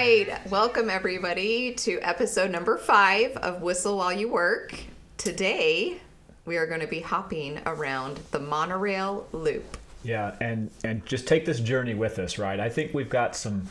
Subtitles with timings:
[0.00, 0.50] right.
[0.50, 4.74] Welcome, everybody, to episode number five of Whistle While You Work.
[5.18, 6.00] Today,
[6.46, 9.76] we are going to be hopping around the monorail loop.
[10.02, 12.58] Yeah, and and just take this journey with us, right?
[12.58, 13.68] I think we've got some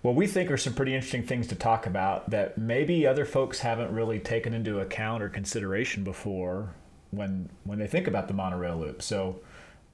[0.00, 3.58] what we think are some pretty interesting things to talk about that maybe other folks
[3.58, 6.70] haven't really taken into account or consideration before
[7.10, 9.02] when when they think about the monorail loop.
[9.02, 9.40] So,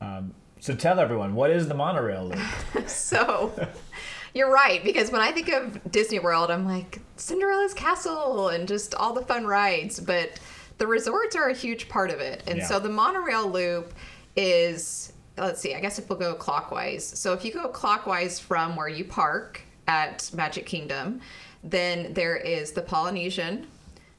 [0.01, 2.87] um, so tell everyone what is the monorail loop?
[2.89, 3.53] so.
[4.35, 8.95] You're right because when I think of Disney World, I'm like Cinderella's castle and just
[8.95, 10.41] all the fun rides, but
[10.79, 12.43] the resorts are a huge part of it.
[12.47, 12.67] And Yeah.
[12.67, 13.93] so the monorail loop
[14.37, 17.05] is let's see, I guess if we'll go clockwise.
[17.07, 21.21] So if you go clockwise from where you park at Magic Kingdom,
[21.65, 23.67] then there is the Polynesian,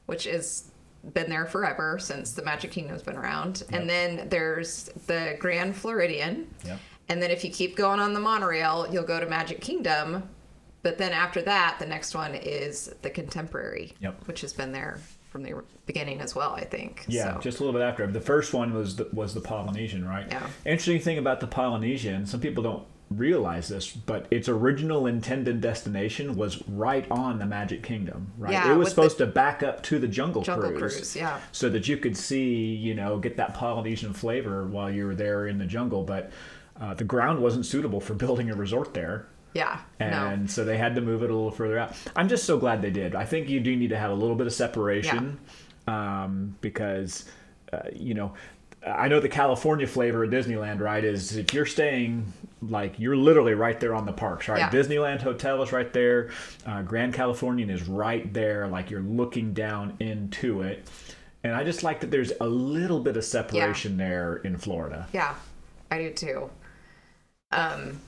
[0.06, 0.70] which is
[1.12, 3.62] been there forever since the Magic Kingdom's been around.
[3.72, 6.48] And then there's the Grand Floridian.
[6.64, 6.80] Yep.
[7.08, 10.28] And then if you keep going on the monorail, you'll go to Magic Kingdom.
[10.82, 14.26] But then after that, the next one is the Contemporary, Yep.
[14.26, 14.98] which has been there
[15.30, 15.54] from the
[15.86, 17.04] beginning as well, I think.
[17.08, 18.06] Yeah, So- just a little bit after.
[18.06, 20.26] The first one was the, was the Polynesian, right?
[20.28, 20.46] Yeah.
[20.64, 26.36] Interesting thing about the Polynesian, some people don't realize this, but its original intended destination
[26.36, 28.52] was right on the Magic Kingdom, right?
[28.52, 31.38] Yeah, it was supposed to back up to the Jungle, Jungle Cruise, Cruise, yeah.
[31.52, 35.46] so that you could see, you know, get that Polynesian flavor while you were there
[35.48, 36.32] in the jungle, but
[36.80, 39.26] uh, the ground wasn't suitable for building a resort there.
[39.54, 40.46] yeah, And no.
[40.48, 41.94] so they had to move it a little further out.
[42.16, 43.14] I'm just so glad they did.
[43.14, 45.38] I think you do need to have a little bit of separation
[45.86, 47.26] um, because,
[47.72, 48.34] uh, you know,
[48.86, 53.54] I know the California flavor of Disneyland, right, is if you're staying, like, you're literally
[53.54, 54.58] right there on the parks, right?
[54.58, 54.70] Yeah.
[54.70, 56.30] Disneyland Hotel is right there.
[56.66, 58.66] Uh, Grand Californian is right there.
[58.66, 60.86] Like, you're looking down into it.
[61.44, 65.06] And I just like that there's a little bit of separation there in Florida.
[65.14, 65.34] Yeah,
[65.90, 66.50] I do too.
[67.54, 68.00] Um,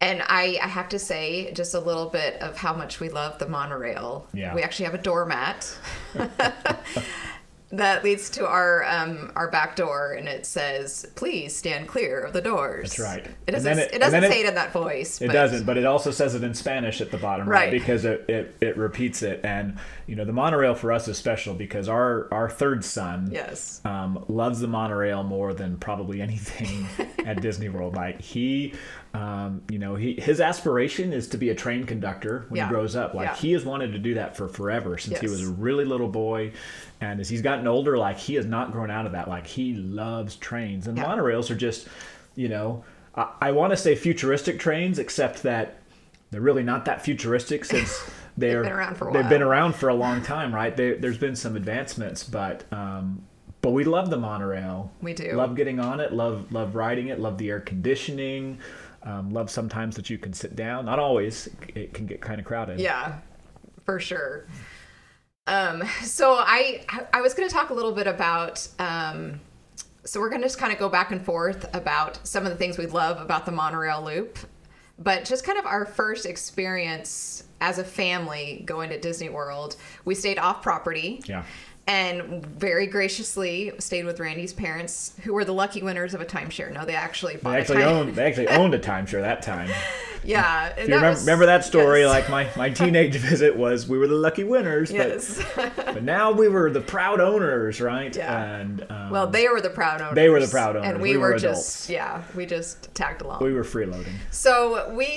[0.00, 3.38] and I, I have to say just a little bit of how much we love
[3.38, 4.26] the monorail.
[4.34, 4.52] Yeah.
[4.52, 5.78] We actually have a doormat
[7.72, 12.32] that leads to our um, our back door, and it says, "Please stand clear of
[12.32, 13.26] the doors." That's right.
[13.46, 13.78] It doesn't.
[13.78, 15.20] It, it- doesn't say it- it in that voice.
[15.22, 17.62] It but- doesn't, but it also says it in Spanish at the bottom, right?
[17.62, 17.70] Right.
[17.70, 19.40] Because it, it, it repeats it.
[19.44, 23.80] And, you know, the monorail for us is special because our, our third son Yes.
[23.84, 26.86] um, loves the monorail more than probably anything
[27.26, 27.94] at Disney World.
[27.94, 28.74] Like, he,
[29.14, 32.66] um, you know, he his aspiration is to be a train conductor when Yeah.
[32.68, 33.12] he grows up.
[33.14, 33.34] Like, Yeah.
[33.36, 36.52] he has wanted to do that for forever since he was a really little boy.
[37.00, 39.28] And as he's gotten older, like, he has not grown out of that.
[39.28, 40.86] Like, he loves trains.
[40.86, 41.04] And Yeah.
[41.04, 41.88] monorails are just,
[42.36, 42.84] you know,
[43.14, 45.76] I, I want to say futuristic trains, except that
[46.30, 48.02] they're really not that futuristic since
[48.38, 50.74] they're been around for a they've been around for a long time, right?
[50.74, 53.22] They, there's been some advancements, but um,
[53.60, 54.90] but we love the monorail.
[55.02, 55.32] We do.
[55.34, 56.12] love getting on it.
[56.14, 57.20] Love love riding it.
[57.20, 58.58] Love the air conditioning.
[59.04, 60.84] Um, love sometimes that you can sit down.
[60.84, 61.48] Not always.
[61.74, 62.78] It can get kind of crowded.
[62.78, 63.18] Yeah,
[63.84, 64.46] for sure.
[65.46, 68.66] Um, so I I was going to talk a little bit about.
[68.78, 69.40] Um,
[70.04, 72.58] so we're going to just kind of go back and forth about some of the
[72.58, 74.38] things we love about the monorail loop,
[74.98, 79.76] but just kind of our first experience as a family going to Disney World.
[80.04, 81.22] We stayed off property.
[81.26, 81.44] Yeah.
[81.86, 86.72] And very graciously stayed with Randy's parents, who were the lucky winners of a timeshare.
[86.72, 88.14] No, they actually bought They actually a time- owned.
[88.14, 89.68] They actually owned a timeshare that time.
[90.24, 92.02] Yeah, If you that remember, was- remember that story?
[92.02, 92.08] yes.
[92.08, 95.42] Like my, my teenage visit was we were the lucky winners, yes.
[95.56, 98.14] but but now we were the proud owners, right?
[98.14, 98.40] Yeah.
[98.60, 100.14] And um, Well, they were the proud owners.
[100.14, 100.88] They were the proud owners.
[100.90, 103.42] and we, We were, were just yeah, we just tagged along.
[103.42, 104.12] we were freeloading.
[104.30, 105.10] so we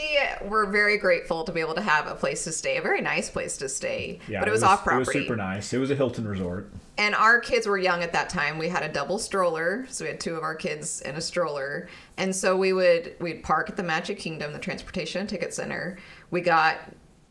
[0.43, 3.29] were very grateful to be able to have a place to stay, a very nice
[3.29, 4.17] place to stay.
[4.27, 5.19] Yeah, but it was, off property.
[5.19, 5.71] It was super nice.
[5.71, 6.54] It was a Hilton resort.
[6.97, 8.57] And our kids were young at that time.
[8.57, 11.89] We had a double stroller, so we had two of our kids in a stroller.
[12.17, 15.97] And so we would we'd park at the Magic Kingdom, the transportation and ticket center.
[16.31, 16.77] We got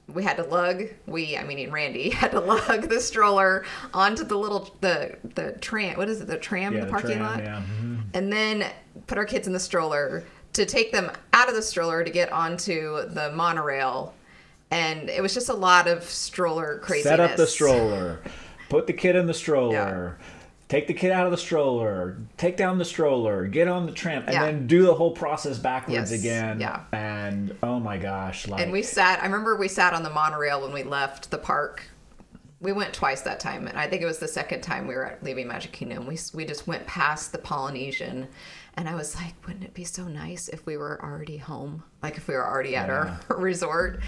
[0.09, 4.37] we had to lug we I mean Randy had to lug the stroller onto the
[4.37, 7.23] little the the tram what is it the tram Yeah, in the the parking tram,
[7.23, 8.03] lot yeah, mhm.
[8.13, 8.71] and then
[9.07, 12.31] put our kids in the stroller to take them out of the stroller to get
[12.33, 14.15] onto the monorail
[14.71, 18.21] and it was just a lot of stroller craziness Set up the stroller.
[18.75, 20.19] Put the kid in the stroller.
[20.67, 22.17] Take the kid out of the stroller.
[22.37, 23.47] Take down the stroller.
[23.47, 24.47] Get on the tram, and Yeah.
[24.47, 26.59] then do the whole process backwards Yes, again.
[26.59, 26.81] yeah.
[26.93, 30.61] And oh my gosh, like And we sat, I remember we sat on the monorail
[30.61, 31.85] when we left the park.
[32.61, 35.07] We went twice that time, and I think it was the second time we were
[35.07, 36.05] at leaving Magic Kingdom.
[36.07, 38.27] We, we just went past the Polynesian,
[38.77, 41.85] and I was like, wouldn't it be so nice if we were already home?
[42.03, 44.01] Like if we were already at our resort?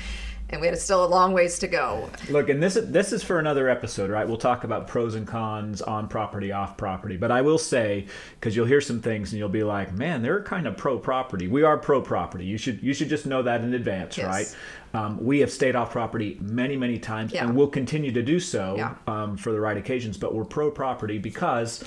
[0.50, 2.08] And we had still a long ways to go.
[2.30, 4.26] Look, and this is this is for another episode, right?
[4.26, 7.16] We'll talk about pros and cons on property, off property.
[7.16, 8.06] But I will say,
[8.38, 11.48] because you'll hear some things and you'll be like, "Man, they're kind of pro property."
[11.48, 12.44] We are pro property.
[12.44, 14.26] You should you should just know that in advance, Yes.
[14.26, 14.56] right?
[15.02, 17.44] Um, we have stayed off property many many times, Yeah.
[17.46, 18.94] and we'll continue to do so Yeah.
[19.06, 20.16] um, for the right occasions.
[20.16, 21.82] But we're pro property because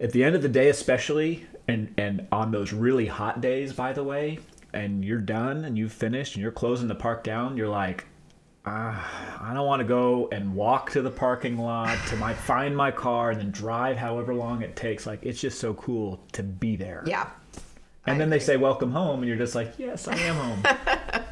[0.00, 3.92] at the end of the day especially and and on those really hot days by
[3.92, 4.38] the way
[4.72, 8.06] and you're done and you've finished and you're closing the park down you're like
[8.66, 12.76] ah, i don't want to go and walk to the parking lot to my find
[12.76, 15.06] my car and then drive however long it takes.
[15.06, 17.02] Like it's just so cool to be there.
[17.06, 17.28] Yeah.
[18.06, 20.62] and I then they say welcome home and you're just like yes i am home.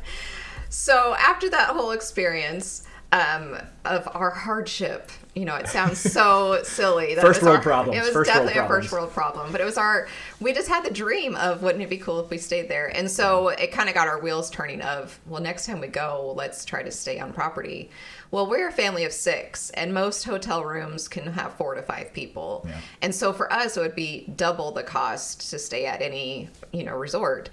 [0.70, 3.56] So after that whole experience um,
[3.86, 7.14] of our hardship, you know, it sounds so silly.
[7.14, 9.60] That First was world our- problems, It was first definitely a first world problem, but
[9.62, 10.08] it was our.
[10.40, 13.10] We just had the dream of wouldn't it be cool if we stayed there, and
[13.10, 14.82] so it kind of got our wheels turning.
[14.82, 17.90] Of well, next time we go, let's try to stay on property.
[18.30, 22.12] Well, we're a family of six, and most hotel rooms can have four to five
[22.12, 22.78] people, Yeah.
[23.00, 26.84] and so for us, it would be double the cost to stay at any you
[26.84, 27.48] know resort.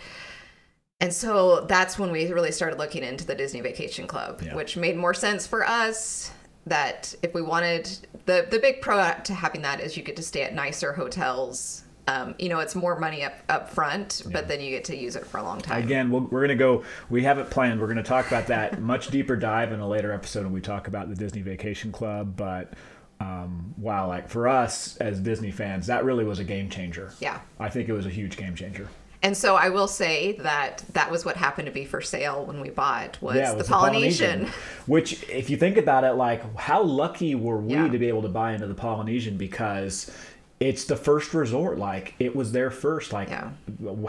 [1.02, 4.56] And so that's when we really started looking into the Disney Vacation Club, Yeah.
[4.56, 6.32] which made more sense for us.
[6.68, 7.88] That if we wanted
[8.26, 11.84] the the big pro to having that is you get to stay at nicer hotels.
[12.08, 15.16] Um, you know, it's more money up up front, but then you get to use
[15.16, 15.84] it for a long time.
[15.84, 16.84] Again, we'll, we're going to go.
[17.12, 17.80] We have it planned.
[17.80, 20.62] We're going to talk about that much deeper dive in a later episode when we
[20.62, 22.36] talk about the Disney Vacation Club.
[22.36, 22.74] But
[23.20, 27.12] um, wow, like for us as Disney fans, that really was a game changer.
[27.20, 27.42] Yeah.
[27.60, 28.88] I think it was a huge game changer.
[29.26, 32.62] And so I will say that that was what happened to be for sale when
[32.62, 34.46] we bought was, yeah, it the, was Polynesian.
[34.86, 37.88] Which, if you think about it, like how lucky were we Yeah.
[37.88, 40.16] to be able to buy into the Polynesian because
[40.60, 41.80] it's the first resort.
[41.80, 43.14] Like it was there first.
[43.14, 43.50] Like Yeah.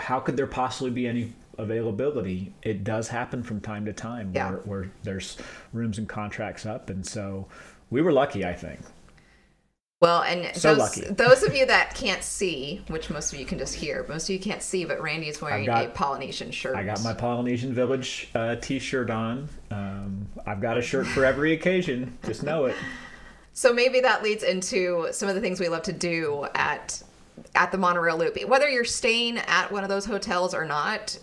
[0.00, 2.52] how could there possibly be any availability?
[2.62, 5.38] It does happen from time to time where, where there's
[5.72, 7.46] rooms and contracts up, and so
[7.88, 8.44] we were lucky.
[8.44, 8.80] I think.
[10.00, 13.58] Well, and So those, those of you that can't see, which most of you can
[13.58, 16.76] just hear, most of you can't see, but Randy is wearing got- a Polynesian shirt.
[16.76, 19.48] I got my Polynesian Village uh, T-shirt on.
[19.70, 22.16] Um, I've got a shirt for every occasion.
[22.24, 22.76] Just know it.
[23.58, 27.02] So maybe that leads into some of the things we love to do at
[27.54, 28.36] at the monorail loop.
[28.46, 31.18] Whether you're staying at one of those hotels or not,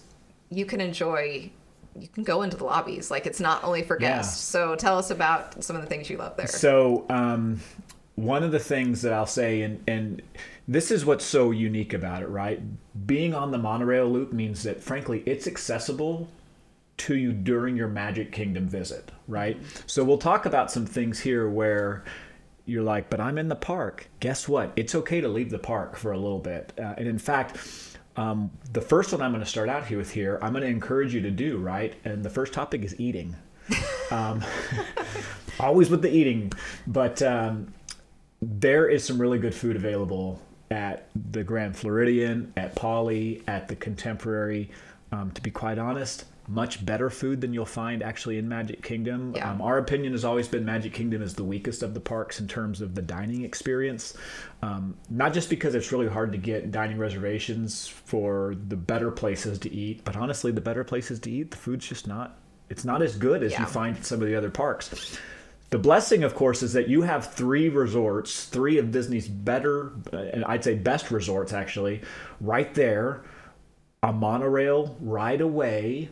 [0.50, 1.52] you can enjoy
[1.96, 3.12] you can go into the lobbies.
[3.12, 4.16] Like it's not only for Yeah.
[4.16, 4.42] guests.
[4.44, 6.48] So tell us about some of the things you love there.
[6.48, 7.60] So, um,
[8.16, 10.22] one of the things that I'll say, and, and
[10.68, 12.62] this is what's so unique about it, right?
[13.08, 16.30] Being on the monorail loop means that, frankly, it's accessible
[16.98, 19.60] to you during your Magic Kingdom visit, right?
[19.88, 22.04] So, we'll talk about some things here where
[22.66, 24.08] you're like, but I'm in the park.
[24.20, 24.72] Guess what?
[24.76, 26.72] It's okay to leave the park for a little bit.
[26.78, 27.58] Uh, and in fact,
[28.16, 30.70] um, the first one I'm going to start out here with here, I'm going to
[30.70, 31.96] encourage you to do, right?
[32.06, 33.36] And the first topic is eating.
[34.12, 34.44] Um,
[35.60, 36.52] always with the eating,
[36.86, 37.74] but um,
[38.60, 40.42] there is some really good food available
[40.72, 44.72] at the Grand Floridian, at Poly, at the Contemporary.
[45.12, 49.34] Um, to be quite honest, much better food than you'll find actually in Magic Kingdom.
[49.36, 49.52] Yeah.
[49.52, 52.48] Um, our opinion has always been Magic Kingdom is the weakest of the parks in
[52.48, 54.18] terms of the dining experience.
[54.62, 59.60] Um, not just because it's really hard to get dining reservations for the better places
[59.60, 62.40] to eat, but honestly, the better places to eat, the food's just not.
[62.70, 63.62] It's not as good as Yeah.
[63.62, 65.18] you find at some of the other parks.
[65.74, 70.46] The blessing, of course, is that you have three resorts, three of Disney's better, and
[70.46, 72.04] I'd say best resorts actually,
[72.40, 73.24] right there,
[74.04, 76.10] a monorail ride away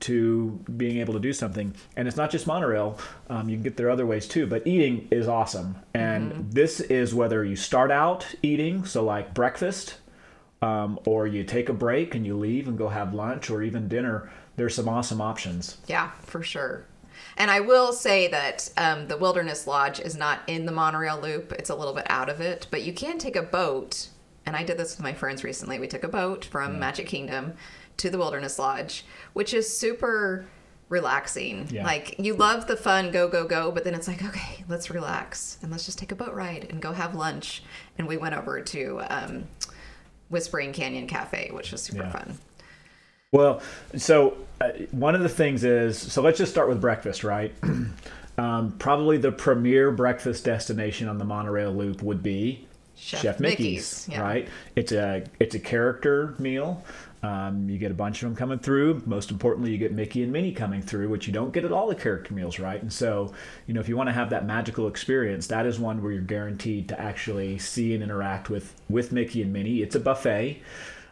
[0.00, 1.74] to being able to do something.
[1.94, 2.98] And it's not just monorail,
[3.28, 5.76] um, you can get there other ways too, but eating is awesome.
[5.92, 9.96] And this is whether you start out eating, so like breakfast,
[10.62, 13.88] um, or you take a break and you leave and go have lunch or even
[13.88, 15.76] dinner, there's some awesome options.
[15.86, 16.86] Yeah, for sure.
[17.42, 21.50] And I will say that um, the Wilderness Lodge is not in the monorail loop.
[21.50, 24.10] It's a little bit out of it, but you can take a boat.
[24.46, 25.80] And I did this with my friends recently.
[25.80, 27.54] We took a boat from Magic Kingdom
[27.96, 30.46] to the Wilderness Lodge, which is super
[30.88, 31.66] relaxing.
[31.68, 31.82] Yeah.
[31.84, 35.58] Like you love the fun, go, go, go, but then it's like, okay, let's relax
[35.62, 37.64] and let's just take a boat ride and go have lunch.
[37.98, 39.48] And we went over to um,
[40.28, 42.12] Whispering Canyon Cafe, which was super Yeah.
[42.12, 42.38] fun.
[43.32, 43.62] Well,
[43.96, 47.54] so uh, one of the things is so let's just start with breakfast, right?
[48.38, 54.08] um, probably the premier breakfast destination on the monorail loop would be Chef Mickey's, Mickey's,
[54.10, 54.20] yeah.
[54.20, 54.48] right?
[54.76, 56.84] It's a it's a character meal.
[57.22, 59.02] Um, you get a bunch of them coming through.
[59.06, 61.88] Most importantly, you get Mickey and Minnie coming through, which you don't get at all
[61.88, 62.82] the character meals, right?
[62.82, 63.32] And so,
[63.66, 66.20] you know, if you want to have that magical experience, that is one where you're
[66.20, 69.80] guaranteed to actually see and interact with with Mickey and Minnie.
[69.80, 70.60] It's a buffet.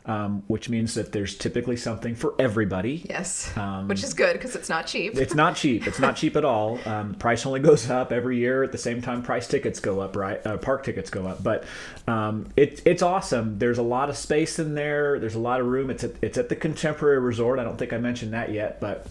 [0.06, 3.06] Um, which means that there's typically something for everybody.
[3.08, 5.16] Yes, Um, which is good because it's not cheap.
[5.16, 5.86] It's not cheap.
[5.86, 6.78] It's not cheap at all.
[6.86, 8.62] Um, price only goes up every year.
[8.62, 10.44] At the same time, price tickets go up, right?
[10.46, 11.42] Uh, park tickets go up.
[11.42, 11.64] But
[12.08, 13.58] um, it, it's awesome.
[13.58, 15.18] There's a lot of space in there.
[15.18, 15.90] There's a lot of room.
[15.90, 17.58] It's at, it's at the Contemporary Resort.
[17.58, 19.06] I don't think I mentioned that yet, but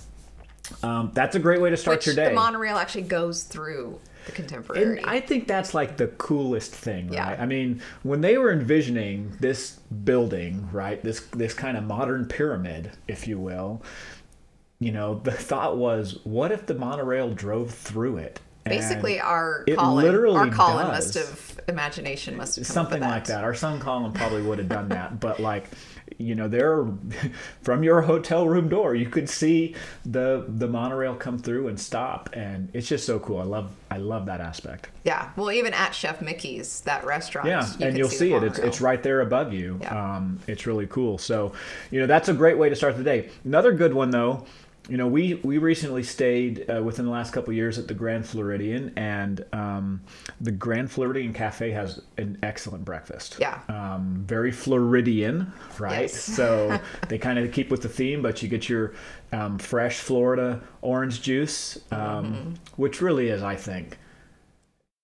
[0.84, 2.30] um, that's a great way to start which your day.
[2.30, 5.00] the monorail actually goes through the contemporary.
[5.00, 7.14] And I think that's like the coolest thing, right?
[7.14, 7.38] Yeah.
[7.40, 12.92] I mean, when they were envisioning this building, right, this this kind of modern pyramid,
[13.08, 13.82] if you will,
[14.80, 18.40] you know, the thought was, what if the monorail drove through it?
[18.66, 21.16] Basically, our it Colin, literally our Colin does.
[21.16, 23.44] must have imagination must have come something up with like that.
[23.44, 25.66] Our son Colin probably would have done that, but like,
[26.20, 26.86] you know, there
[27.62, 29.74] from your hotel room door, you could see
[30.06, 33.40] the the monorail come through and stop, and it's just so cool.
[33.40, 34.90] I love I love that aspect.
[35.06, 37.48] Yeah, well, even at Chef Mickey's, that restaurant.
[37.48, 38.44] Yeah, you and you'll the see, it.
[38.44, 39.80] It's it's right there above you.
[39.82, 40.18] Yeah.
[40.18, 41.18] Um, it's really cool.
[41.18, 41.54] So,
[41.90, 43.30] you know, that's a great way to start the day.
[43.46, 44.46] Another good one though.
[44.90, 47.94] You know, we we recently stayed uh, within the last couple of years at the
[47.94, 50.02] Grand Floridian, and um,
[50.42, 53.38] the Grand Floridian Cafe has an excellent breakfast.
[53.40, 53.60] Yeah.
[53.70, 56.02] Um, very Floridian, right?
[56.02, 56.22] Yes.
[56.24, 58.94] So they kind of keep with the theme, but you get your
[59.32, 62.54] um, fresh Florida orange juice, um, Mm-hmm.
[62.78, 63.98] which really is, I think,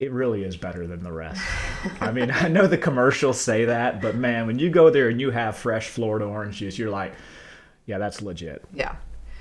[0.00, 1.40] it really is better than the rest.
[2.00, 5.20] I mean, I know the commercials say that, but man, when you go there and
[5.20, 7.14] you have fresh Florida orange juice, you're like,
[7.86, 8.64] yeah, that's legit.
[8.74, 8.96] Yeah.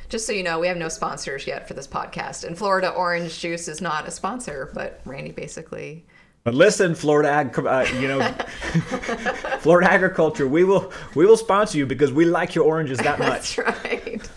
[0.09, 3.39] Just so you know, we have no sponsors yet for this podcast, and Florida Orange
[3.39, 6.05] Juice is not a sponsor, but Randy basically.
[6.43, 8.21] But listen, Florida, ag- uh, you know,
[9.61, 13.55] Florida agriculture, we will we will sponsor you because we like your oranges that much.
[13.55, 14.29] That's right.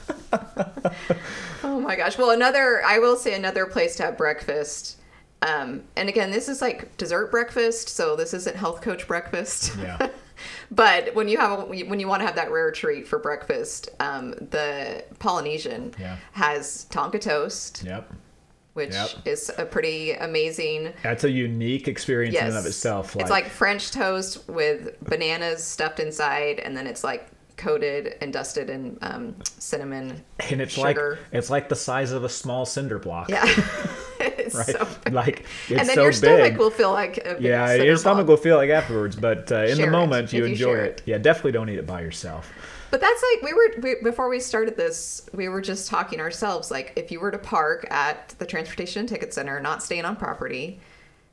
[1.63, 2.17] oh my gosh.
[2.17, 4.97] Well, another, I will say another place to have breakfast.
[5.43, 9.77] Um, and again, this is like dessert breakfast, so this isn't health coach breakfast.
[9.79, 10.09] Yeah.
[10.71, 13.89] but when you have a, when you want to have that rare treat for breakfast,
[14.01, 16.17] um, the Polynesian Yeah.
[16.33, 18.13] has Tonga toast, Yep.
[18.75, 19.11] which Yep.
[19.25, 20.93] is a pretty amazing.
[21.03, 23.17] That's a unique experience in and of itself.
[23.17, 28.71] it's like French toast with bananas stuffed inside, and then it's like coated and dusted
[28.71, 31.19] in um, cinnamon and it's sugar.
[31.19, 33.29] like it's like the size of a small cinder block.
[33.29, 33.45] Yeah.
[34.55, 34.77] it's Right.
[34.77, 35.15] so big.
[35.23, 36.59] like it's and then so your stomach big.
[36.59, 40.33] will feel like yeah, your stomach will feel like afterwards, but uh, in the moment
[40.33, 40.85] you you enjoy it.
[40.99, 41.03] it.
[41.07, 42.51] Yeah, definitely don't eat it by yourself.
[42.91, 46.71] But that's like we were we, before we started this, we were just talking ourselves.
[46.71, 50.81] Like if you were to park at the transportation ticket center, not staying on property,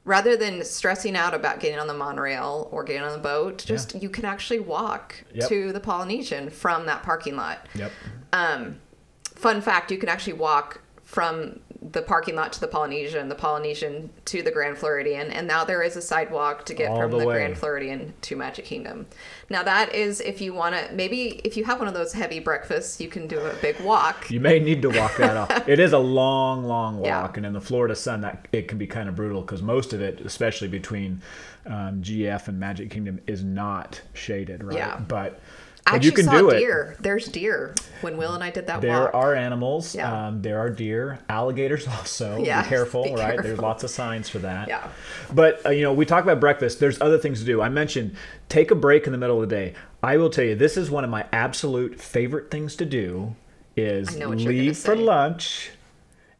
[0.03, 3.95] rather than stressing out about getting on the monorail or getting on the boat, just
[4.01, 5.47] you can actually walk Yep.
[5.47, 7.65] to the Polynesian from that parking lot.
[7.73, 7.91] Yep.
[8.33, 8.75] Um,
[9.23, 14.09] fun fact: you can actually walk from the parking lot to the Polynesian, the Polynesian
[14.25, 17.19] to the Grand Floridian, and now there is a sidewalk to get All from the
[17.19, 17.25] the.
[17.25, 19.05] Grand Floridian to Magic Kingdom.
[19.49, 22.39] Now that is if you want to, maybe if you have one of those heavy
[22.39, 24.31] breakfasts, you can do a big walk.
[24.31, 25.67] You may need to walk that off.
[25.67, 27.37] It is a long, long walk, Yeah.
[27.37, 30.01] and in the Florida sun, that it can be kind of brutal because most of
[30.01, 31.21] it, especially between
[31.65, 34.77] um, GF and Magic Kingdom, is not shaded, right?
[34.77, 34.99] Yeah.
[34.99, 35.39] But
[35.87, 36.59] I actually you can saw do it.
[36.59, 36.95] deer.
[36.99, 39.13] There's deer when Will and I did that There walk.
[39.13, 39.93] are animals.
[39.93, 40.27] Yeah.
[40.27, 42.43] Um, there are deer, alligators also.
[42.43, 43.39] Yeah, be careful, be right?
[43.41, 44.67] There's lots of signs for that.
[44.67, 44.87] Yeah.
[45.31, 46.79] But uh, you know, we talk about breakfast.
[46.79, 47.61] There's other things to do.
[47.61, 48.15] I mentioned
[48.49, 49.73] take a break in the middle of the day.
[50.01, 53.35] I will tell you, this is one of my absolute favorite things to do.
[53.77, 55.69] Is I know what you're gonna leave for lunch,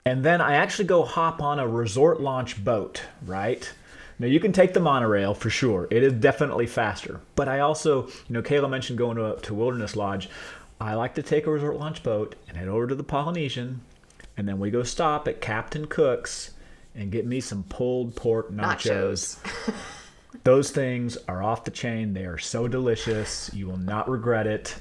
[0.05, 3.03] and then I actually go hop on a resort launch boat.
[3.25, 3.71] Right.
[4.17, 5.87] Now you can take the monorail for sure.
[5.91, 7.19] It is definitely faster.
[7.35, 10.29] But I also, you know, Kayla mentioned going to, to Wilderness Lodge.
[10.79, 13.81] I like to take a resort launch boat and head over to the Polynesian,
[14.35, 16.51] and then we go stop at Captain Cook's
[16.93, 19.37] and get me some pulled pork nachos.
[19.37, 19.75] nachos.
[20.43, 22.13] Those things are off the chain.
[22.13, 23.49] They are so delicious.
[23.53, 24.75] You will not regret it.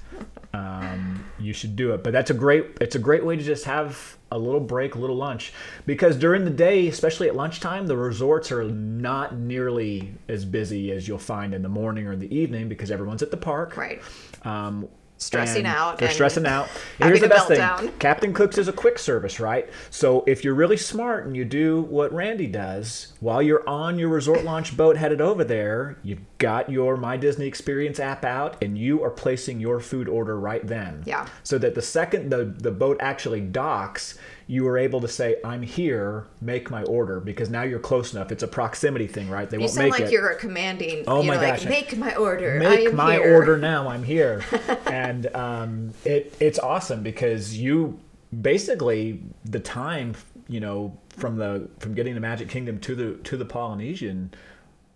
[0.52, 2.04] Um, you should do it.
[2.04, 2.76] But that's a great.
[2.80, 5.52] It's a great way to just have a little break, a little lunch,
[5.86, 11.06] because during the day, especially at lunchtime, the resorts are not nearly as busy as
[11.06, 13.76] you'll find in the morning or in the evening because everyone's at the park.
[13.76, 14.02] right.
[14.42, 14.88] Um,
[15.24, 16.68] Stressing out They're stressing out.
[17.00, 17.92] And here's the best thing.
[17.98, 19.68] Captain Cook's is a quick service, right?
[19.90, 24.10] So if you're really smart and you do what Randy does while you're on your
[24.10, 28.76] resort launch boat headed over there, you've got your My Disney Experience app out, and
[28.76, 31.02] you are placing your food order right then.
[31.06, 31.26] Yeah.
[31.42, 34.18] So that the second the the boat actually docks.
[34.46, 36.26] You are able to say, "I'm here.
[36.42, 38.30] Make my order," because now you're close enough.
[38.30, 39.48] It's a proximity thing, right?
[39.48, 40.12] They You won't sound make like it.
[40.12, 41.04] you're a commanding.
[41.06, 41.60] Oh you my know, gosh.
[41.60, 42.56] Like, make my order.
[42.56, 43.34] I make my here.
[43.34, 44.44] order now i'm here
[44.86, 47.98] and um, it it's awesome because you
[48.42, 50.14] basically the time
[50.48, 54.32] you know from the from getting the magic kingdom to the to the polynesian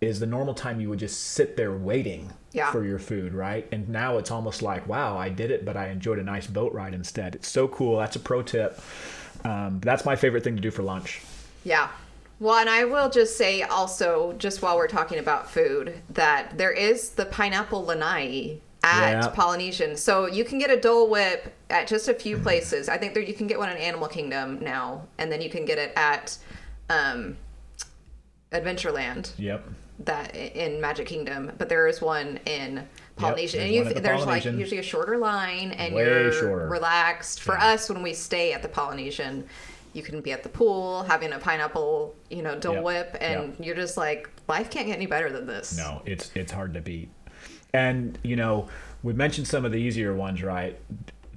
[0.01, 2.71] is the normal time you would just sit there waiting Yeah.
[2.71, 3.67] for your food, right?
[3.71, 6.73] And now it's almost like, wow, I did it, but I enjoyed a nice boat
[6.73, 7.35] ride instead.
[7.35, 7.97] It's so cool.
[7.97, 8.79] That's a pro tip.
[9.43, 11.21] Um, that's my favorite thing to do for lunch.
[11.63, 11.89] Yeah.
[12.39, 16.71] Well, and I will just say also, just while we're talking about food, that there
[16.71, 19.27] is the pineapple lanai at Yeah.
[19.27, 19.97] Polynesian.
[19.97, 22.87] So you can get a Dole Whip at just a few places.
[22.87, 25.65] I think there you can get one in Animal Kingdom now, and then you can
[25.65, 26.37] get it at
[26.89, 27.35] um,
[28.53, 29.67] Adventureland Yep.
[30.05, 32.87] That in Magic Kingdom, but there is one in
[33.17, 36.67] Polynesian, there's and you, the there's like usually a shorter line, and Way you're shorter.
[36.69, 37.41] relaxed.
[37.41, 39.45] For us, when we stay at the Polynesian,
[39.93, 42.83] you can be at the pool having a pineapple, you know, Dole Yep.
[42.83, 45.77] Whip, and you're just like, life can't get any better than this.
[45.77, 47.09] No, it's it's hard to beat.
[47.73, 48.67] And you know,
[49.03, 50.79] we mentioned some of the easier ones, right?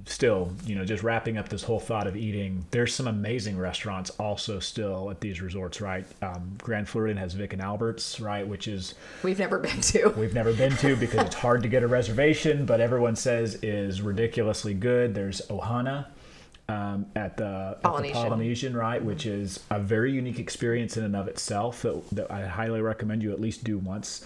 [0.05, 2.65] Still, you know, just wrapping up this whole thought of eating.
[2.71, 6.05] There's some amazing restaurants also still at these resorts, right?
[6.21, 10.09] Um, Grand Floridian has Vic and Albert's, right, which is We've never been to.
[10.17, 14.01] we've never been to because it's hard to get a reservation, but everyone says is
[14.01, 15.15] ridiculously good.
[15.15, 16.07] There's Ohana
[16.69, 18.23] um, at the at the Polynesian.
[18.23, 22.45] Polynesian, right, which is a very unique experience in and of itself that, that I
[22.45, 24.23] highly recommend you at least do once.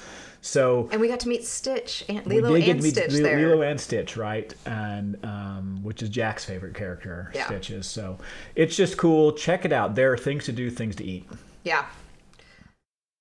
[0.48, 3.50] So And we got to meet Stitch and Lilo and to meet Stitch Lilo, there.
[3.50, 4.54] Lilo and Stitch, right?
[4.66, 7.48] And um, which is Jack's favorite character, Yeah.
[7.48, 7.86] Stitch is.
[7.86, 8.18] So
[8.56, 9.34] it's just cool.
[9.34, 9.96] Check it out.
[9.96, 11.28] There are things to do, things to eat.
[11.64, 11.86] Yeah.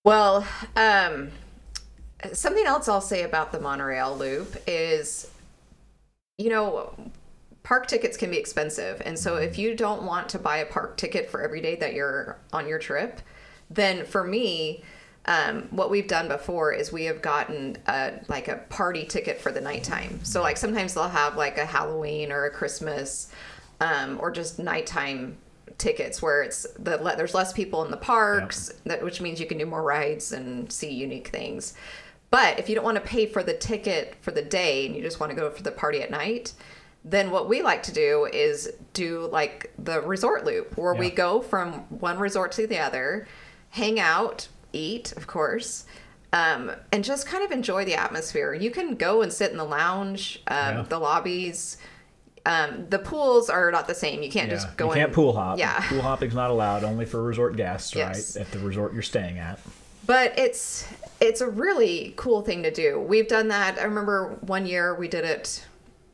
[0.04, 1.30] Well, um,
[2.32, 5.28] something else I'll say about the monorail loop is,
[6.38, 6.94] you know,
[7.64, 9.02] park tickets can be expensive.
[9.04, 11.92] And so if you don't want to buy a park ticket for every day that
[11.92, 13.20] you're on your trip,
[13.68, 14.84] then for me,
[15.26, 19.50] um, what we've done before is we have gotten a, like a party ticket for
[19.50, 20.20] the nighttime.
[20.22, 23.30] So like sometimes they'll have like a Halloween or a Christmas
[23.80, 25.36] um, or just nighttime
[25.78, 29.46] tickets where it's the le- there's less people in the parks, that which means you
[29.46, 31.74] can do more rides and see unique things.
[32.30, 35.02] But if you don't want to pay for the ticket for the day and you
[35.02, 36.52] just want to go for the party at night,
[37.04, 41.40] then what we like to do is do like the resort loop where we go
[41.40, 43.28] from one resort to the other,
[43.70, 45.84] hang out, eat, of course,
[46.32, 48.52] um, and just kind of enjoy the atmosphere.
[48.54, 50.84] You can go and sit in the lounge, um, Yeah.
[50.88, 51.78] the lobbies.
[52.44, 54.22] Um, the pools are not the same.
[54.22, 54.54] You can't Yeah.
[54.54, 55.58] just go you can't pool hop.
[55.58, 55.80] Yeah.
[55.88, 58.36] Pool hopping's not allowed, only for resort guests, Yes.
[58.36, 58.42] right?
[58.46, 59.58] At the resort you're staying at.
[60.06, 60.84] but it's
[61.20, 63.00] it's a really cool thing to do.
[63.00, 63.78] We've done that.
[63.80, 65.64] I remember one year we did it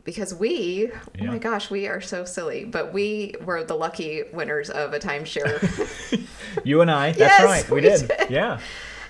[0.04, 4.70] because we oh my gosh, we are so silly, but we were the lucky winners
[4.70, 5.58] of a timeshare.
[6.64, 7.70] You and I, that's Yes, right.
[7.70, 8.08] We, we did.
[8.08, 8.30] did.
[8.30, 8.60] Yeah.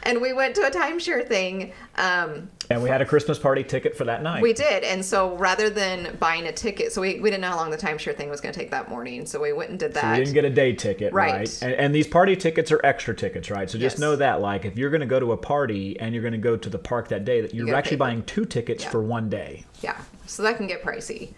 [0.04, 1.72] and we went to a timeshare thing.
[1.96, 4.42] Um, And we had a Christmas party ticket for that night.
[4.42, 4.84] we did.
[4.84, 7.76] And so rather than buying a ticket, so we, we didn't know how long the
[7.76, 9.26] timeshare thing was going to take that morning.
[9.26, 10.18] So we went and did So that.
[10.18, 11.32] you didn't get a day ticket, Right.
[11.34, 11.62] right?
[11.62, 13.68] And, and these party tickets are extra tickets, right?
[13.68, 14.00] So just Yes.
[14.00, 16.38] know that, like, if you're going to go to a party and you're going to
[16.38, 18.90] go to the park that day, that you're gotta actually buying two tickets Yeah.
[18.90, 19.64] for one day.
[19.82, 19.96] Yeah,
[20.32, 21.34] so that can get pricey.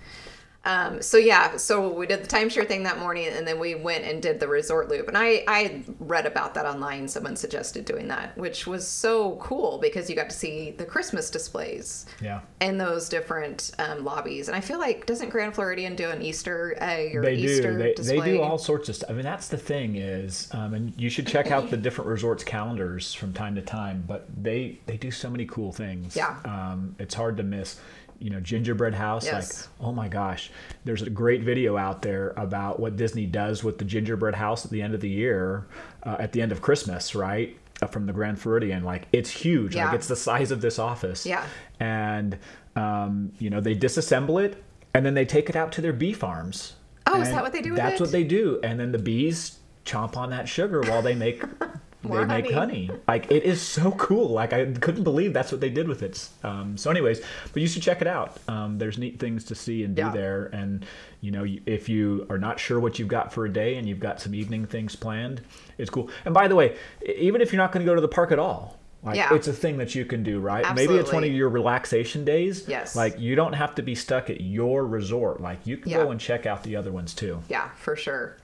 [0.67, 4.05] Um, so yeah, so we did the timeshare thing that morning, and then we went
[4.05, 5.09] and did the resort loop.
[5.09, 7.07] And I I read about that online.
[7.07, 11.29] Someone suggested doing that, which was so cool because you got to see the Christmas
[11.29, 12.41] displays Yeah.
[12.63, 14.49] in those different um, lobbies.
[14.49, 17.79] And I feel like doesn't Grand Floridian do an Easter egg or They Easter do.
[17.79, 18.21] They, display?
[18.21, 19.11] they do all sorts of stuff.
[19.11, 22.43] I mean, that's the thing is, um, and you should check out the different resorts
[22.43, 24.03] calendars from time to time.
[24.09, 26.17] But they they do so many cool things.
[26.17, 26.39] Yeah.
[26.47, 27.79] Um, it's hard to miss.
[28.19, 29.27] You know, gingerbread house.
[29.27, 29.69] Yes.
[29.81, 30.51] Like, oh my gosh,
[30.85, 34.71] there's a great video out there about what Disney does with the gingerbread house at
[34.71, 35.67] the end of the year,
[36.05, 37.57] uh, at the end of Christmas, right?
[37.83, 39.75] Uh, from the Grand Floridian, like it's huge.
[39.75, 39.87] Yeah.
[39.87, 41.27] Like it's the size of this office.
[41.27, 41.45] Yeah.
[41.81, 42.39] And
[42.77, 44.63] um, you know, they disassemble it
[44.95, 46.75] and then they take it out to their bee farms.
[47.07, 48.01] Oh, is that what they do with That's it?
[48.01, 51.43] what they do, and then the bees chomp on that sugar while they make
[52.05, 52.87] they More make honey.
[52.87, 52.91] honey.
[53.09, 54.29] Like it is so cool.
[54.31, 56.29] Like I couldn't believe that's what they did with it.
[56.43, 57.21] Um, so, anyways,
[57.53, 58.39] but you should check it out.
[58.49, 60.11] Um, there's neat things to see and do Yeah.
[60.11, 60.85] there, and
[61.21, 64.01] you know, if you are not sure what you've got for a day and you've
[64.01, 65.41] got some evening things planned,
[65.79, 66.11] it's cool.
[66.25, 68.39] And by the way, even if you're not going to go to the park at
[68.39, 68.79] all.
[69.03, 69.35] Like, Yeah.
[69.35, 70.65] it's a thing that you can do, right?
[70.65, 70.87] Absolutely.
[70.95, 72.65] Maybe it's one of your relaxation days.
[72.67, 72.97] Yes.
[72.97, 75.43] Like you don't have to be stuck at your resort.
[75.43, 76.05] Like you can Yeah.
[76.05, 77.43] go and check out the other ones too.
[77.51, 78.37] Yeah, for sure.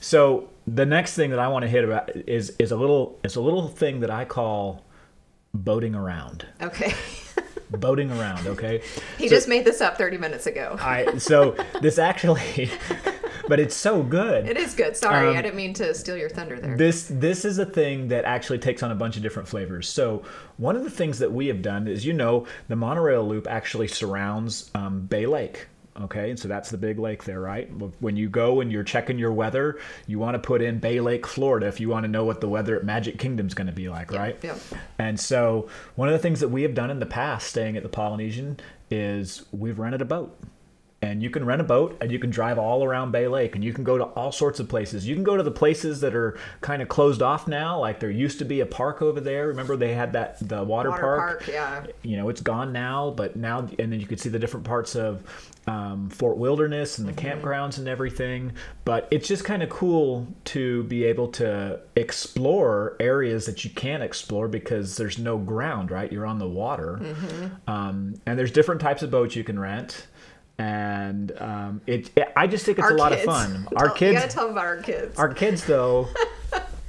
[0.00, 3.36] So the next thing that I want to hit about is is a little it's
[3.36, 4.84] a little thing that I call
[5.54, 6.46] boating around.
[6.60, 6.92] Okay.
[7.70, 8.80] boating around, okay?
[9.18, 10.76] he So- just made this up 30 minutes ago.
[10.80, 12.70] I so this actually
[13.48, 14.48] but it's so good.
[14.48, 14.96] It is good.
[14.96, 16.76] Sorry, Um, I didn't mean to steal your thunder there.
[16.76, 19.88] This this is a thing that actually takes on a bunch of different flavors.
[19.88, 20.22] So
[20.56, 23.88] one of the things that we have done is, you know, the monorail loop actually
[23.88, 25.66] surrounds um, Bay Lake,
[26.02, 27.70] Okay, and so that's the big lake there, right?
[28.00, 31.26] When you go and you're checking your weather, you want to put in Bay Lake,
[31.26, 33.88] Florida, if you want to know what the weather at Magic Kingdom's going to be
[33.88, 34.38] like, right?
[34.42, 34.58] Yep.
[34.98, 37.82] And so one of the things that we have done in the past, staying at
[37.82, 38.58] the Polynesian,
[38.90, 40.38] is we've rented a boat
[41.06, 43.62] and you can rent a boat and you can drive all around Bay Lake and
[43.62, 45.06] you can go to all sorts of places.
[45.06, 48.10] You can go to the places that are kind of closed off now, like there
[48.10, 49.46] used to be a park over there.
[49.46, 51.18] Remember they had that the water, Water park?
[51.18, 51.86] park, yeah.
[52.02, 54.96] You know, it's gone now, but now and then you could see the different parts
[54.96, 55.22] of
[55.68, 58.52] um, Fort Wilderness and the campgrounds and everything.
[58.84, 64.02] But it's just kind of cool to be able to explore areas that you can't
[64.02, 66.10] explore because there's no ground, right?
[66.10, 67.00] You're on the water,
[67.68, 70.06] um, and there's different types of boats you can rent
[70.58, 73.26] and um, it, it- I just think it's Our a lot kids.
[73.26, 73.68] of fun.
[73.76, 75.18] Our Tell- kids, You gotta tell them about our kids.
[75.18, 76.08] our kids though,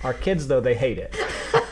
[0.04, 1.16] our kids though they hate it.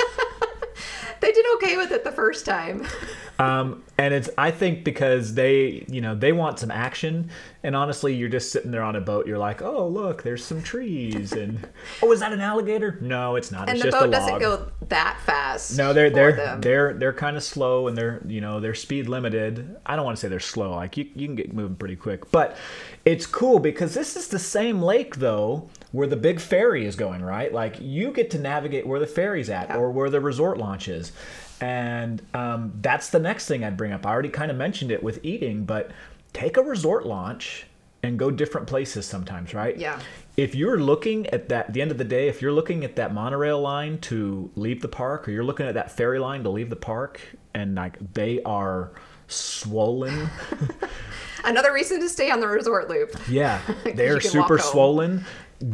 [1.26, 2.86] they did okay with it the first time.
[3.38, 7.32] Um, and it's I think because they you know they want some action,
[7.64, 9.28] and honestly, you're just sitting there on a boat.
[9.28, 11.68] You're like, oh look, there's some trees, and
[12.02, 12.98] oh, is that an alligator?
[13.02, 13.68] No, it's not.
[13.68, 15.78] And it's the boat doesn't go that fast.
[15.78, 16.62] No, they're they're them.
[16.62, 19.76] they're they're kind of slow and they're you know they're speed limited.
[19.86, 20.72] I don't want to say they're slow.
[20.72, 22.56] Like you you can get moving pretty quick, but
[23.04, 27.22] it's cool because this is the same lake though where the big ferry is going.
[27.22, 29.78] Right, like you get to navigate where the ferry's at Yeah.
[29.78, 31.12] or where the resort launch is,
[31.62, 34.06] and um, that's the next thing I'd bring up.
[34.06, 35.92] I already kind of mentioned it with eating, but
[36.34, 37.66] take a resort launch
[38.04, 39.54] and go different places sometimes.
[39.54, 39.76] Right?
[39.78, 40.00] Yeah.
[40.38, 43.14] if you're looking at that the end of the day if you're looking at that
[43.14, 46.70] monorail line to leave the park or you're looking at that ferry line to leave
[46.70, 47.22] the park
[47.54, 48.92] and like they are
[49.28, 50.30] swollen
[51.46, 53.16] Another reason to stay on the resort loop.
[53.30, 53.62] yeah
[53.96, 55.24] they're super swollen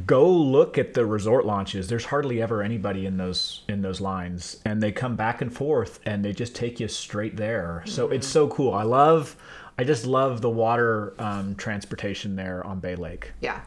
[0.05, 4.57] go look at the resort launches there's hardly ever anybody in those in those lines
[4.63, 8.27] and they come back and forth and they just take you straight there so it's
[8.27, 8.31] Mm-hmm.
[8.33, 9.35] so cool i love
[9.79, 13.61] i just love the water um, transportation there on bay lake Yeah.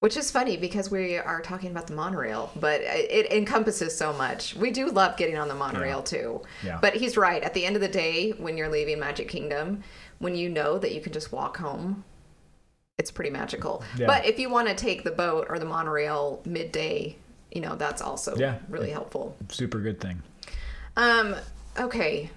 [0.00, 4.12] Which is funny because we are talking about the monorail, but it it encompasses so
[4.12, 4.54] much.
[4.54, 6.42] We do love getting on the monorail too.
[6.64, 6.78] Yeah.
[6.80, 7.42] But he's right.
[7.42, 9.82] At the end of the day, when you're leaving Magic Kingdom,
[10.20, 12.04] when you know that you can just walk home,
[12.98, 13.82] it's pretty magical.
[13.96, 14.06] Yeah.
[14.08, 17.16] But if you want to take the boat or the monorail midday,
[17.52, 18.58] you know, that's also Yeah.
[18.68, 19.36] really helpful.
[19.48, 20.22] super good thing
[20.96, 21.36] Um,
[21.78, 22.30] okay.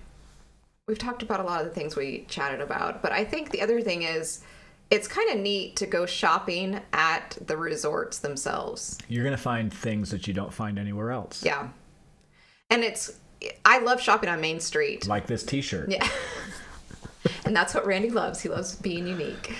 [0.88, 3.62] We've talked about a lot of the things we chatted about, but I think the
[3.62, 4.42] other thing is
[4.92, 9.00] it's kind of neat to go shopping at the resorts themselves.
[9.08, 11.70] you're gonna find things that you don't find anywhere else Yeah.
[12.70, 13.14] And it's
[13.66, 15.08] I love shopping on Main Street.
[15.08, 16.08] like this t-shirt Yeah.
[17.46, 18.42] and that's what Randy loves.
[18.42, 19.56] He loves being unique.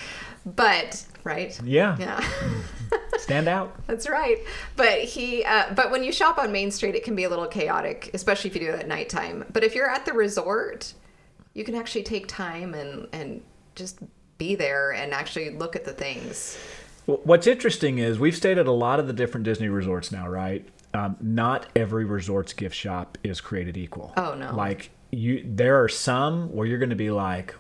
[0.46, 1.60] But, right?
[1.64, 2.28] yeah, Yeah.
[3.18, 4.40] stand out That's right.
[4.76, 7.48] But he, uh, but when you shop on Main Street, it can be a little
[7.48, 9.46] chaotic, especially if you do it at nighttime.
[9.54, 10.94] But if you're at the resort,
[11.54, 13.42] you can actually take time and and
[13.76, 14.00] just
[14.38, 16.58] be there and actually look at the things.
[17.06, 20.68] What's interesting is we've stayed at a lot of the different Disney resorts now, right?
[20.94, 24.14] Um, not every resort's gift shop is created equal.
[24.18, 24.54] Oh, no.
[24.56, 27.56] Like you, there are some where you're going to be like,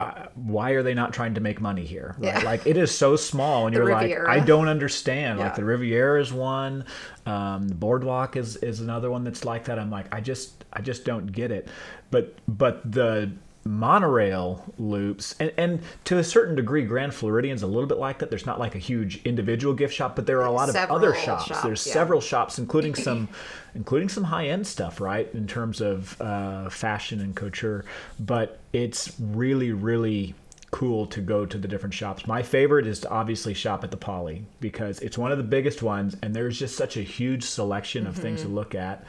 [0.00, 2.16] uh, why are they not trying to make money here?
[2.18, 2.34] Right?
[2.34, 2.40] Yeah.
[2.40, 4.28] Like it is so small, and you're Riviera.
[4.28, 5.38] like, I don't understand.
[5.38, 5.46] Yeah.
[5.46, 6.84] Like the Riviera is one,
[7.26, 9.78] um, the Boardwalk is is another one that's like that.
[9.78, 11.68] I'm like, I just I just don't get it.
[12.10, 13.30] But but the
[13.64, 18.28] monorail loops and, and to a certain degree grand floridian's a little bit like that.
[18.30, 21.14] There's not like a huge individual gift shop but there are a lot of other
[21.14, 21.92] shops, shops, there's yeah.
[21.92, 23.28] several shops including some
[23.74, 27.84] including some high-end stuff right in terms of uh, fashion and couture.
[28.20, 30.34] But it's really really
[30.70, 32.26] cool to go to the different shops.
[32.26, 35.82] My favorite is to obviously shop at the poly because it's one of the biggest
[35.82, 38.56] ones and there's just such a huge selection of things to Mm-hmm.
[38.56, 39.04] look at.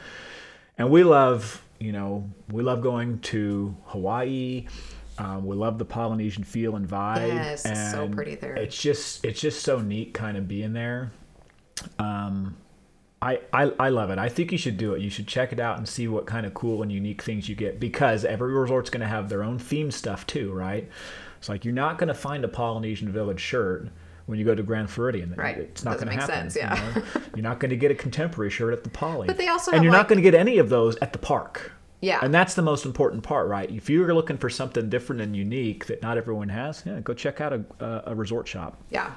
[0.78, 4.66] And we love you know we love going to hawaii
[5.18, 8.54] um, we love the polynesian feel and vibe Yes, it's so pretty there.
[8.56, 11.12] it's just it's just so neat kind of being there
[11.98, 12.56] um
[13.22, 14.18] I, I, I love it.
[14.18, 15.00] I think you should do it.
[15.00, 17.54] You should check it out and see what kind of cool and unique things you
[17.56, 20.86] get because every resort's going to have their own theme stuff too, right?
[21.38, 23.88] It's like you're not going to find a Polynesian Village shirt
[24.26, 25.34] when you go to Grand Floridian.
[25.36, 25.56] Right.
[25.56, 26.50] It's not going to make happen.
[26.50, 26.76] sense, yeah.
[26.88, 27.06] you know?
[27.36, 29.26] You're not going to get a contemporary shirt at the Poly.
[29.26, 31.18] But they also and you're like- not going to get any of those at the
[31.18, 31.72] park.
[32.00, 32.20] Yeah.
[32.22, 33.70] And that's the most important part, right?
[33.70, 37.40] If you're looking for something different and unique that not everyone has, yeah, go check
[37.40, 38.80] out a, a, a resort shop.
[38.90, 39.12] Yeah.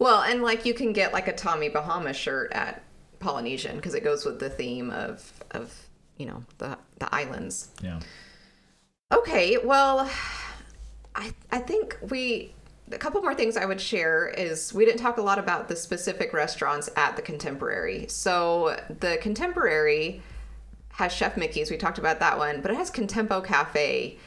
[0.00, 2.82] Well, and like you can get like a Tommy Bahama shirt at
[3.20, 7.68] Polynesian because it goes with the theme of of you know the the islands.
[7.82, 8.00] Yeah.
[9.12, 10.10] Okay, well,
[11.14, 12.54] I I think we
[12.92, 15.76] a couple more things I would share is we didn't talk a lot about the
[15.76, 18.06] specific restaurants at the Contemporary.
[18.08, 20.22] So the Contemporary
[20.92, 21.70] has Chef Mickey's.
[21.70, 24.18] We talked about that one, but it has Contempo Cafe.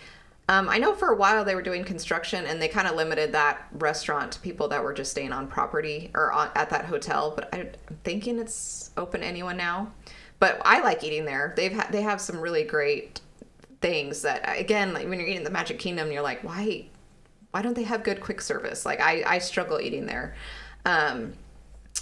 [0.50, 3.32] Um, I know for a while they were doing construction and they kind of limited
[3.32, 7.32] that restaurant to people that were just staying on property or on, at that hotel.
[7.36, 9.92] But I, I'm thinking it's open to anyone now.
[10.40, 11.54] But I like eating there.
[11.56, 13.22] They've ha- they have some really great
[13.80, 16.88] things that again, like when you're eating the Magic Kingdom, you're like, why
[17.54, 18.84] why don't they have good quick service?
[18.84, 20.34] Like I I struggle eating there.
[20.86, 21.34] Um,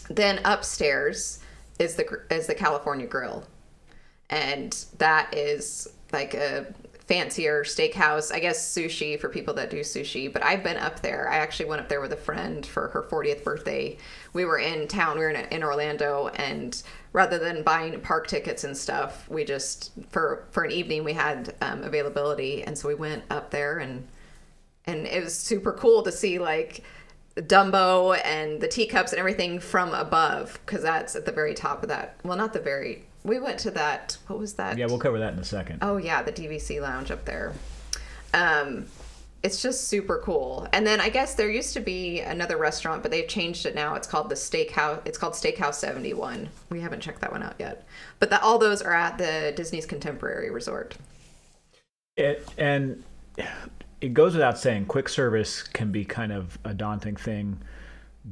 [0.10, 1.40] then upstairs
[1.78, 3.44] is the is the California Grill,
[4.30, 6.74] and that is like a
[7.06, 8.34] fancier steakhouse.
[8.34, 10.32] I guess sushi for people that do sushi.
[10.32, 11.28] But I've been up there.
[11.28, 13.98] I actually went up there with a friend for her 40th birthday.
[14.32, 15.18] We were in town.
[15.18, 19.92] We were in, in Orlando, and rather than buying park tickets and stuff, we just
[20.12, 24.08] for for an evening we had um, availability, and so we went up there and
[24.86, 26.84] and it was super cool to see like
[27.36, 31.90] Dumbo and the teacups and everything from above because that's at the very top of
[31.90, 32.18] that.
[32.24, 33.04] Well, not the very.
[33.24, 34.18] We went to that.
[34.28, 34.78] What was that?
[34.78, 35.80] Yeah, we'll cover that in a second.
[35.82, 37.54] Oh yeah, the DVC lounge up there.
[38.34, 38.88] Um,
[39.44, 40.68] it's just super cool.
[40.72, 43.96] And then I guess there used to be another restaurant, but they've changed it now.
[43.96, 45.02] It's called the Steakhouse.
[45.06, 46.50] It's called Steakhouse Seventy One.
[46.70, 47.88] We haven't checked that one out yet.
[48.20, 50.96] But that all those are at the Disney's Contemporary Resort.
[52.18, 53.04] It, and
[54.02, 57.60] it goes without saying, quick service can be kind of a daunting thing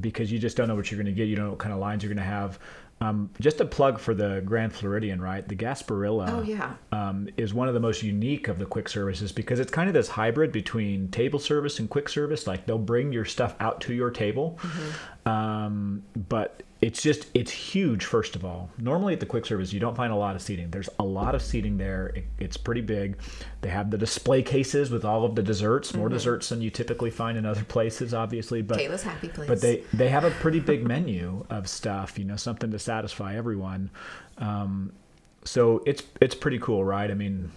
[0.02, 1.28] because you just don't know what you're going to get.
[1.28, 2.60] You don't know what kind of lines you're going to have.
[3.02, 5.48] Um, just a plug for the Grand Floridian, right?
[5.48, 6.74] The Gasparilla Oh yeah.
[6.92, 9.94] um, is one of the most unique of the quick services because it's kind of
[9.94, 12.46] this hybrid between table service and quick service.
[12.46, 14.60] Like they'll bring your stuff out to your table,
[15.26, 18.06] um, but it's just it's huge.
[18.06, 20.70] First of all, normally at the quick service you don't find a lot of seating.
[20.72, 22.08] There's a lot of seating there.
[22.16, 23.18] It, it's pretty big.
[23.62, 27.10] They have the display cases with all of the desserts, more desserts than you typically
[27.10, 28.62] find in other places, obviously.
[28.62, 29.48] But Kayla's happy place.
[29.50, 33.36] but they they have a pretty big menu of stuff you know something to satisfy
[33.36, 33.90] everyone
[34.38, 34.92] um,
[35.44, 37.52] so it's it's pretty cool right i mean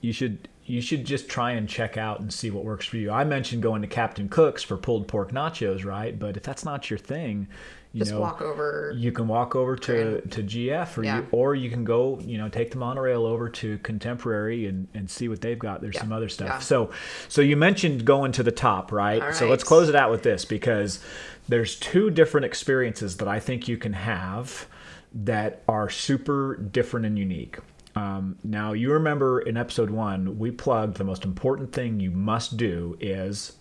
[0.00, 3.10] you should you should just try and check out and see what works for you
[3.10, 6.90] i mentioned going to captain cook's for pulled pork nachos right but if that's not
[6.90, 7.46] your thing
[7.92, 8.92] you just know walk over.
[8.96, 11.18] you can walk over to, to GF or Yeah.
[11.18, 15.10] you or you can go, you know, take the monorail over to Contemporary and, and
[15.10, 15.80] see what they've got.
[15.80, 16.02] There's Yeah.
[16.02, 16.48] some other stuff.
[16.48, 16.58] Yeah.
[16.60, 16.90] So
[17.28, 19.20] so you mentioned going to the top, right?
[19.22, 21.00] All So let's close it out with this because
[21.48, 24.66] there's two different experiences that I think you can have
[25.12, 27.58] that are super different and unique.
[27.96, 32.56] Um, now you remember in episode one we plugged the most important thing you must
[32.56, 33.56] do is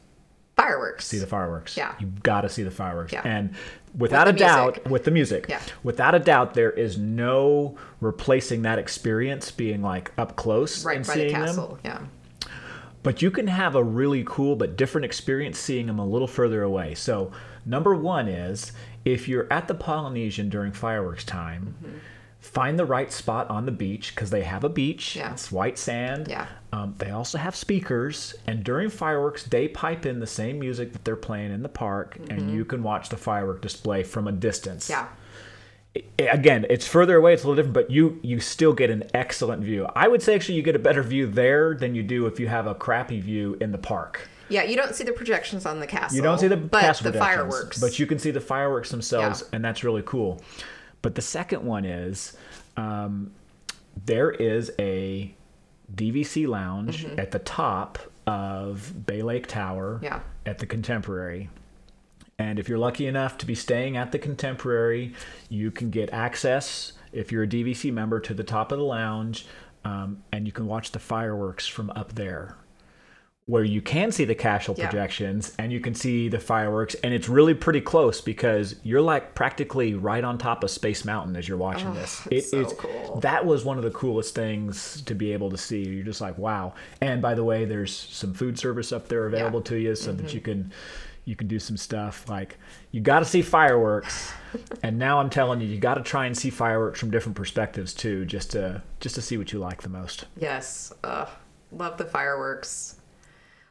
[0.61, 1.05] fireworks.
[1.05, 1.75] see the fireworks.
[1.77, 1.93] Yeah.
[1.99, 3.13] You've got to see the fireworks.
[3.13, 3.21] Yeah.
[3.25, 3.53] And
[3.97, 4.89] without the a doubt, music.
[4.91, 5.61] with the music, Yeah.
[5.83, 11.05] without a doubt, there is no replacing that experience being like up close right and
[11.07, 11.45] by the seeing them.
[11.45, 11.79] castle.
[11.83, 11.99] Yeah.
[13.01, 16.61] But you can have a really cool but different experience seeing them a little further
[16.63, 16.95] away.
[16.95, 17.31] So,
[17.65, 18.73] number one is
[19.05, 21.97] if you're at the Polynesian during fireworks time, Mm-hmm.
[22.39, 25.15] Find the right spot on the beach because they have a beach.
[25.15, 25.31] Yeah.
[25.33, 26.27] It's white sand.
[26.29, 26.47] Yeah.
[26.71, 31.03] Um, they also have speakers, and during fireworks, they pipe in the same music that
[31.03, 34.89] they're playing in the park, and you can watch the firework display from a distance
[34.89, 35.05] Mm-hmm.
[36.19, 36.33] Yeah.
[36.33, 39.63] again it's further away it's a little different but you you still get an excellent
[39.63, 42.39] view i would say actually you get a better view there than you do if
[42.39, 45.79] you have a crappy view in the park Yeah, you don't see the projections on
[45.79, 46.15] the castle.
[46.15, 47.79] you don't see the but castle the fireworks.
[47.81, 49.55] but you can see the fireworks themselves Yeah.
[49.55, 50.39] and that's really cool
[51.01, 52.35] but the second one is
[52.77, 53.31] um,
[54.05, 55.33] there is a
[55.95, 60.05] dvc lounge at the top of bay lake tower Mm-hmm.
[60.05, 60.19] Yeah.
[60.45, 61.49] at the contemporary
[62.37, 65.13] and if you're lucky enough to be staying at the Contemporary,
[65.49, 69.45] you can get access, if you're a DVC member, to the top of the lounge,
[69.83, 72.55] um, and you can watch the fireworks from up there.
[73.49, 74.87] Where you can see the castle Yeah.
[74.89, 79.33] projections and you can see the fireworks, and it's really pretty close because you're like
[79.33, 82.21] practically right on top of Space Mountain as you're watching this.
[82.25, 83.19] Oh, it's so is- cool.
[83.21, 85.83] That was one of the coolest things to be able to see.
[85.83, 86.75] You're just like, wow.
[87.01, 90.23] And by the way, there's some food service up there available to you so Mm-hmm.
[90.23, 90.71] that you can
[91.25, 92.57] you can do some stuff like
[92.91, 94.31] you got to see fireworks
[94.83, 97.93] and now i'm telling you you got to try and see fireworks from different perspectives
[97.93, 100.91] too just to just to see what you like the most Yes.
[101.03, 101.27] Ugh,
[101.71, 102.95] love the fireworks.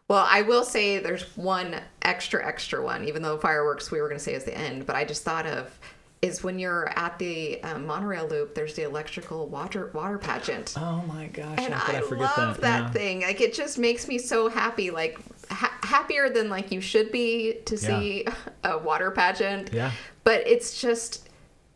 [0.09, 4.19] Well, I will say there's one extra, extra one, even though fireworks we were going
[4.19, 5.79] to say is the end, but I just thought of
[6.21, 10.75] is when you're at the um, monorail loop, there's the electrical water water pageant.
[10.77, 12.91] oh my gosh and I, i love that, that, Yeah.
[12.91, 13.21] thing.
[13.23, 15.19] Like it just makes me so happy, like
[15.49, 17.81] ha- happier than like you should be to Yeah.
[18.01, 18.27] see
[18.65, 19.71] a water pageant.
[19.73, 19.93] Yeah.
[20.25, 21.29] But it's just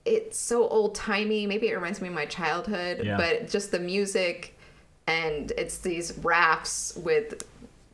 [0.05, 1.47] it's so old timey.
[1.47, 3.03] Maybe it reminds me of my childhood.
[3.05, 3.17] Yeah.
[3.19, 4.59] But just the music
[5.07, 7.45] and it's these rafts with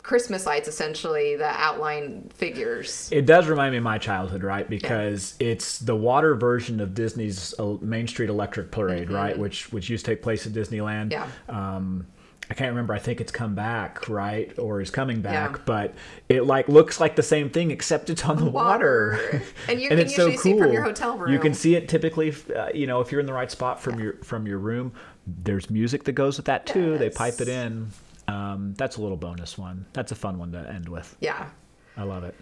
[0.09, 3.09] Christmas lights essentially the outline figures.
[3.12, 7.55] it does remind me of my childhood right because it's the water version of disney's
[7.59, 11.12] uh, main street electric parade right which which used to take place at disneyland Mm-hmm.
[11.51, 11.77] Yeah.
[11.77, 12.07] um,
[12.51, 12.94] I can't remember.
[12.94, 15.62] I think it's come back, right, or is coming back, Yeah.
[15.66, 15.94] but
[16.31, 19.42] it like looks like the same thing except it's on the water, Water.
[19.68, 20.61] And you and can it's so usually see cool.
[20.62, 21.31] from your hotel room.
[21.31, 24.01] You can see it typically, uh, you know, if you're in the right spot from
[24.01, 24.92] your from your room.
[25.27, 26.97] There's music that goes with that too.
[26.97, 27.88] They pipe it in.
[28.29, 29.87] Um, that's a little bonus one.
[29.93, 31.17] That's a fun one to end with.
[31.21, 31.49] Yeah.
[31.97, 32.35] I love it.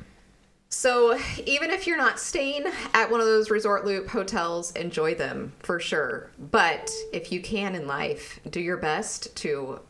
[0.68, 5.52] So even if you're not staying at one of those resort loop hotels, enjoy them
[5.60, 6.30] for sure.
[6.38, 9.80] But if you can in life, do your best to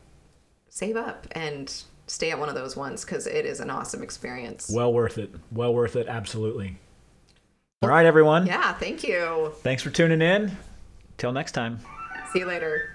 [0.69, 4.71] save up and stay at one of those ones because it is an awesome experience.
[4.73, 5.35] Well worth it.
[5.51, 6.09] Well worth it.
[6.09, 6.79] Absolutely.
[7.83, 8.47] All right, everyone.
[8.47, 9.53] Yeah, thank you.
[9.63, 10.57] Thanks for tuning in.
[11.19, 11.81] Till next time.
[12.33, 12.93] See you later.